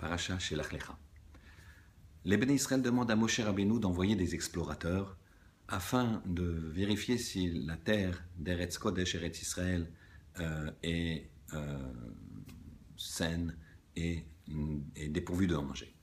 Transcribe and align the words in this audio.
Paracha 0.00 0.38
Shelach 0.38 0.72
Lecha. 0.72 0.98
Les 2.24 2.38
Béné 2.38 2.54
Israël 2.54 2.80
demandent 2.80 3.10
à 3.10 3.16
Moshe 3.16 3.40
Rabbeinu 3.40 3.78
d'envoyer 3.78 4.16
des 4.16 4.34
explorateurs 4.34 5.18
afin 5.68 6.22
de 6.24 6.70
vérifier 6.72 7.18
si 7.18 7.50
la 7.66 7.76
terre 7.76 8.24
d'Eretz 8.38 8.78
Kodesh, 8.78 9.14
Eretz 9.14 9.42
Israël, 9.42 9.92
euh, 10.38 10.70
est 10.82 11.28
euh, 11.52 11.92
saine 12.96 13.54
et, 13.94 14.24
et 14.96 15.08
dépourvue 15.10 15.46
de 15.46 15.52
danger. 15.52 15.94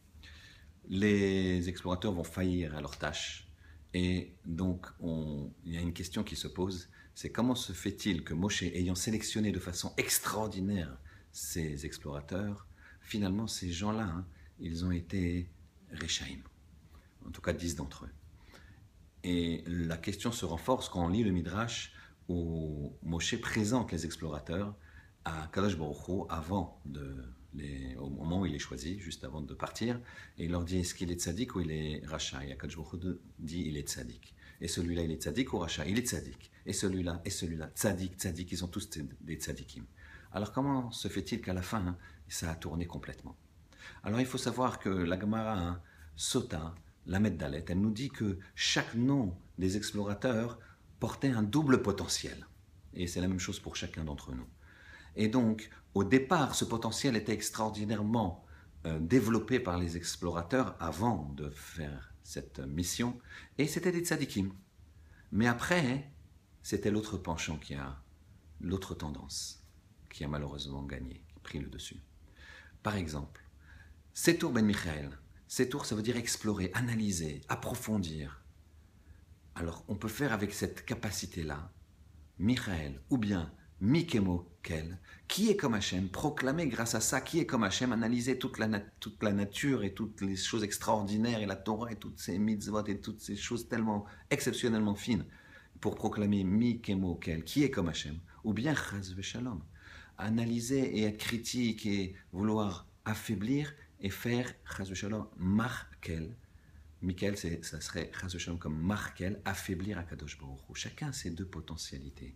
Les 0.88 1.68
explorateurs 1.68 2.14
vont 2.14 2.23
faillir 2.23 2.75
à 2.75 2.82
leur 2.82 3.00
tâche 3.00 3.50
et 3.95 4.36
donc 4.45 4.86
on, 5.00 5.52
il 5.66 5.73
y 5.73 5.77
a 5.77 5.82
une 5.82 5.93
question 5.93 6.23
qui 6.23 6.36
se 6.36 6.48
pose, 6.48 6.89
c'est 7.16 7.32
comment 7.32 7.55
se 7.55 7.73
fait-il 7.73 8.23
que 8.23 8.36
Moshe, 8.36 8.61
ayant 8.61 8.93
sélectionné 8.93 9.52
de 9.52 9.59
façon 9.59 9.91
extraordinaire 9.98 11.00
ces 11.32 11.88
explorateurs, 11.88 12.68
finalement 13.08 13.48
ces 13.48 13.71
gens-là, 13.71 14.04
hein, 14.04 14.26
ils 14.60 14.86
ont 14.86 14.92
été 14.92 15.50
Rechaim, 15.91 16.40
en 17.26 17.31
tout 17.31 17.41
cas 17.41 17.54
dix 17.54 17.76
d'entre 17.76 18.05
eux. 18.05 18.12
Et 19.23 19.64
la 19.66 19.98
question 19.98 20.31
se 20.31 20.45
renforce 20.45 20.90
quand 20.90 21.05
on 21.05 21.09
lit 21.09 21.23
le 21.23 21.31
Midrash 21.31 21.94
où 22.28 22.94
Moshe 23.02 23.40
présente 23.40 23.91
les 23.91 24.05
explorateurs 24.05 24.76
à 25.23 25.50
Kadosh 25.54 25.78
Baruch 25.78 26.28
avant 26.30 26.81
de 26.86 27.34
les, 27.54 27.95
au 27.95 28.09
moment 28.09 28.41
où 28.41 28.45
il 28.45 28.54
est 28.54 28.59
choisi, 28.59 29.00
juste 29.00 29.23
avant 29.23 29.42
de 29.42 29.53
partir, 29.53 30.00
et 30.38 30.45
il 30.45 30.52
leur 30.52 30.64
dit 30.64 30.80
est-ce 30.80 30.94
qu'il 30.94 31.12
est 31.12 31.20
tzaddik 31.20 31.55
ou 31.55 31.62
il 31.62 31.72
est 31.72 32.05
rachat 32.05 32.45
Et 32.45 32.58
Kadosh 32.58 32.78
Baruch 32.78 32.94
Hu 32.94 33.20
dit 33.39 33.64
il 33.67 33.78
est 33.78 33.88
tzaddik. 33.88 34.36
Et 34.59 34.67
celui-là, 34.67 35.03
il 35.03 35.12
est 35.12 35.22
tzaddik 35.22 35.53
ou 35.53 35.59
rachat 35.59 35.86
Il 35.86 36.00
est 36.00 36.08
tzaddik. 36.08 36.52
Et 36.66 36.73
celui-là, 36.73 37.22
et 37.26 37.30
celui-là, 37.30 37.70
tzaddik, 37.76 38.16
tzaddik, 38.16 38.52
ils 38.52 38.58
sont 38.58 38.67
tous 38.67 38.89
des 39.22 39.36
tzaddikim. 39.36 39.86
Alors 40.38 40.52
comment 40.52 40.91
se 40.91 41.08
fait-il 41.08 41.41
qu'à 41.41 41.54
la 41.55 41.64
fin, 41.64 41.84
hein, 41.84 41.98
ça 42.27 42.52
a 42.52 42.55
tourné 42.55 42.86
complètement? 42.86 43.36
Alors 44.04 44.20
il 44.20 44.28
faut 44.28 44.38
savoir 44.38 44.78
que 44.78 44.88
la 44.88 45.20
Gemara, 45.20 45.58
hein, 45.58 45.82
Sota, 46.16 46.76
la 47.08 47.20
Meddalet, 47.20 47.66
elle 47.70 47.81
nous 47.81 47.89
dit 47.89 48.11
que 48.11 48.38
chaque 48.53 48.94
nom 48.94 49.36
des 49.58 49.78
explorateurs 49.78 50.59
portait 51.00 51.31
un 51.31 51.42
double 51.42 51.81
potentiel. 51.81 52.45
Et 52.94 53.08
c'est 53.08 53.20
la 53.20 53.28
même 53.28 53.39
chose 53.39 53.59
pour 53.59 53.76
chacun 53.76 54.03
d'entre 54.03 54.31
nous. 54.31 54.45
Et 55.16 55.28
donc, 55.28 55.72
au 55.95 56.03
départ, 56.03 56.54
ce 56.54 56.66
potentiel 56.66 57.16
était 57.16 57.33
extraordinairement 57.33 58.45
euh, 58.86 59.00
développé 59.00 59.59
par 59.59 59.80
les 59.80 59.98
explorateurs 59.98 60.76
avant 60.80 61.33
de 61.36 61.50
faire 61.50 62.14
cette 62.22 62.59
mission, 62.59 63.20
et 63.58 63.66
c'était 63.66 63.92
des 63.92 64.06
tzadikim. 64.06 64.54
Mais 65.31 65.48
après, 65.48 66.11
c'était 66.61 66.92
l'autre 66.92 67.17
penchant 67.17 67.58
qui 67.58 67.73
a, 67.73 68.00
l'autre 68.61 68.94
tendance, 68.94 69.64
qui 70.09 70.23
a 70.23 70.27
malheureusement 70.27 70.83
gagné, 70.83 71.23
qui 71.27 71.36
a 71.36 71.39
pris 71.39 71.59
le 71.59 71.69
dessus. 71.69 72.02
Par 72.83 72.95
exemple, 72.95 73.44
Setour 74.14 74.52
Ben 74.52 74.66
Michael, 74.66 75.17
Setour 75.47 75.86
ça 75.86 75.95
veut 75.95 76.02
dire 76.02 76.17
explorer, 76.17 76.72
analyser, 76.73 77.41
approfondir. 77.49 78.44
Alors 79.55 79.83
on 79.88 79.95
peut 79.95 80.08
faire 80.08 80.33
avec 80.33 80.53
cette 80.53 80.86
capacité-là, 80.86 81.72
Michael, 82.39 83.02
ou 83.09 83.17
bien 83.17 83.52
Mikemo 83.80 84.49
Kel, 84.64 84.99
qui 85.27 85.49
est 85.49 85.55
comme 85.55 85.75
Hachem, 85.75 86.09
proclamer 86.09 86.67
grâce 86.67 86.95
à 86.95 86.99
ça 86.99 87.21
qui 87.21 87.39
est 87.39 87.45
comme 87.45 87.64
Hachem, 87.64 87.92
analyser 87.92 88.39
toute 88.39 88.58
la, 88.58 88.67
nature 88.67 89.83
et 89.83 89.94
toutes 89.94 90.21
les 90.21 90.36
choses 90.36 90.64
extraordinaires 90.64 91.42
et 91.42 91.45
la 91.45 91.55
Torah 91.55 91.92
et 91.92 91.95
toutes 91.95 92.19
ces 92.19 92.39
mitzvot 92.39 92.86
et 92.88 92.99
toutes 92.99 93.21
ces 93.21 93.36
choses 93.36 93.67
tellement 93.67 94.05
exceptionnellement 94.31 94.95
fines 94.95 95.25
pour 95.80 95.94
proclamer 95.94 96.44
Mikemo 96.44 97.16
Kel, 97.16 97.44
qui 97.44 97.64
est 97.64 97.69
comme 97.69 97.89
Hachem, 97.89 98.19
ou 98.44 98.53
bien 98.53 98.73
Chaz 98.73 99.16
Shalom, 99.21 99.61
analyser 100.18 100.98
et 100.98 101.04
être 101.04 101.18
critique 101.18 101.86
et 101.86 102.16
vouloir 102.32 102.88
affaiblir 103.06 103.73
et 104.00 104.10
faire 104.10 104.52
Shalom 104.94 105.28
Markel. 105.38 106.36
Mikel, 107.02 107.38
ça 107.38 107.82
serait 107.82 108.12
Shalom 108.38 108.60
comme 108.60 108.80
Markel, 108.80 109.42
affaiblir 109.45 109.98
Akadosh 109.98 110.40
Baruch. 110.40 110.60
Chacun 110.73 111.10
a 111.10 111.14
ses 111.14 111.32
deux 111.32 111.45
potentialités. 111.45 112.36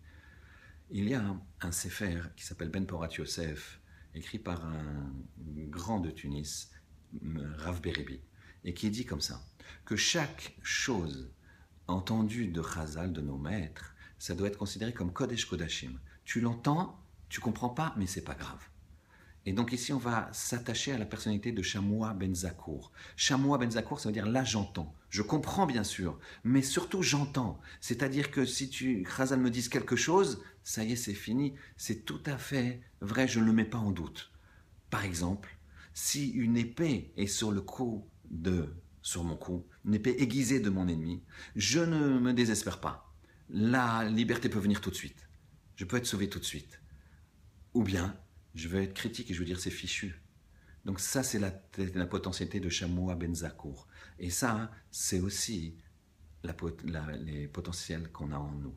Il 0.90 1.08
y 1.08 1.14
a 1.14 1.24
un, 1.62 1.72
Sefer 1.72 2.22
qui 2.36 2.46
s'appelle 2.46 2.70
Ben 2.70 2.86
Porat 2.86 3.10
Yosef, 3.18 3.80
écrit 4.14 4.40
par 4.40 4.66
un 4.66 5.14
grand 5.70 6.00
de 6.00 6.12
Tunis, 6.12 6.70
Rav 7.58 7.82
Beribi, 7.82 8.22
et 8.64 8.74
qui 8.74 8.90
dit 8.90 9.06
comme 9.06 9.22
ça 9.22 9.42
que 9.86 9.96
chaque 9.96 10.58
chose 10.62 11.32
entendue 11.88 12.48
de 12.48 12.62
Chazal, 12.62 13.14
de 13.14 13.22
nos 13.22 13.38
maîtres, 13.38 13.96
ça 14.18 14.36
doit 14.36 14.48
être 14.48 14.58
considéré 14.58 14.94
comme 14.94 15.12
Kodesh 15.12 15.46
Kodashim. 15.46 16.00
Tu 16.26 16.42
l'entends, 16.42 17.00
tu 17.32 17.40
comprends 17.40 17.70
pas, 17.70 17.96
mais 17.96 18.08
c'est 18.08 18.26
pas 18.26 18.36
grave. 18.36 18.60
Et 19.46 19.54
donc 19.54 19.72
ici, 19.72 19.94
on 19.94 19.98
va 19.98 20.30
s'attacher 20.34 20.92
à 20.92 20.98
la 20.98 21.06
personnalité 21.06 21.54
de 21.54 21.62
Chamois 21.62 22.14
Ben 22.14 22.36
Zakour. 22.36 22.92
Chamois 23.16 23.58
Ben 23.58 23.72
Zakour, 23.72 24.02
ça 24.02 24.10
veut 24.10 24.14
dire 24.14 24.28
là 24.28 24.44
j'entends. 24.44 24.94
Je 25.10 25.22
comprends 25.22 25.66
bien 25.66 25.86
sûr, 25.86 26.20
mais 26.44 26.62
surtout 26.62 27.02
j'entends. 27.02 27.58
C'est-à-dire 27.80 28.32
que 28.32 28.46
si 28.46 28.70
tu, 28.70 29.04
Khazal 29.04 29.40
me 29.40 29.50
dise 29.50 29.70
quelque 29.70 29.96
chose, 29.96 30.44
ça 30.66 30.84
y 30.84 30.92
est, 30.92 30.96
c'est 30.98 31.14
fini. 31.14 31.56
C'est 31.78 32.04
tout 32.04 32.22
à 32.26 32.38
fait 32.38 32.82
vrai, 33.00 33.30
je 33.30 33.40
ne 33.40 33.46
le 33.46 33.54
mets 33.54 33.64
pas 33.66 33.78
en 33.78 33.92
doute. 33.92 34.34
Par 34.90 35.06
exemple, 35.06 35.58
si 35.94 36.32
une 36.32 36.58
épée 36.58 37.14
est 37.16 37.28
sur 37.28 37.54
le 37.54 37.62
cou 37.62 38.06
de, 38.30 38.76
sur 39.02 39.24
mon 39.24 39.38
cou, 39.38 39.66
une 39.86 39.94
épée 39.94 40.22
aiguisée 40.22 40.60
de 40.60 40.70
mon 40.70 40.90
ennemi, 40.90 41.24
je 41.56 41.80
ne 41.80 42.20
me 42.20 42.34
désespère 42.34 42.82
pas. 42.82 43.10
La 43.50 44.04
liberté 44.04 44.50
peut 44.50 44.60
venir 44.60 44.82
tout 44.82 44.90
de 44.92 44.96
suite. 44.96 45.30
Je 45.78 45.86
peux 45.86 45.96
être 45.96 46.06
sauvé 46.06 46.28
tout 46.28 46.40
de 46.40 46.44
suite. 46.44 46.82
Ou 47.74 47.84
bien, 47.84 48.16
je 48.56 48.68
vais 48.68 48.84
être 48.84 48.94
critique 48.94 49.32
et 49.32 49.34
je 49.34 49.40
veux 49.40 49.46
dire 49.46 49.60
c'est 49.60 49.72
fichu. 49.72 50.22
Donc 50.86 51.00
ça, 51.00 51.22
c'est 51.24 51.40
la, 51.40 51.54
la, 51.94 52.08
potentialité 52.08 52.60
de 52.60 52.70
Chamois 52.70 53.16
Benzakour. 53.16 53.88
Et 54.18 54.30
ça, 54.30 54.72
c'est 54.90 55.20
aussi 55.20 55.78
les 56.44 57.48
potentiels 57.48 58.12
qu'on 58.12 58.32
a 58.32 58.38
en 58.38 58.52
nous. 58.52 58.76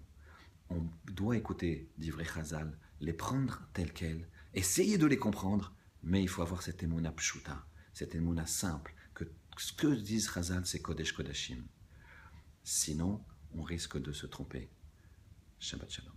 On 0.68 0.82
doit 1.12 1.36
écouter 1.36 1.88
d'Ivré 1.96 2.24
Chazal, 2.24 2.76
les 3.00 3.14
prendre 3.14 3.62
tels 3.72 3.92
quels, 3.92 4.28
essayer 4.52 4.98
de 4.98 5.06
les 5.06 5.18
comprendre, 5.18 5.74
mais 6.02 6.22
il 6.22 6.28
faut 6.28 6.42
avoir 6.42 6.62
cette 6.62 6.82
émouna 6.82 7.10
pshuta, 7.12 7.66
cette 7.94 8.14
émouna 8.14 8.46
simple, 8.46 8.94
que 9.14 9.24
ce 9.56 9.72
que 9.72 9.86
disent 9.86 10.30
Chazal, 10.30 10.66
c'est 10.66 10.80
Kodesh 10.80 11.12
Kodashim. 11.12 11.64
Sinon, 12.62 13.24
on 13.54 13.62
risque 13.62 13.98
de 13.98 14.12
se 14.12 14.26
tromper. 14.26 14.70
Shabbat 15.58 15.90
Shalom. 15.90 16.12